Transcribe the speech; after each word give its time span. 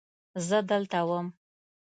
زه 0.47 0.57
دلته 0.69 0.99
وم. 1.09 1.27